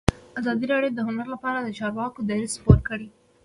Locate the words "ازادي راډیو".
0.39-0.95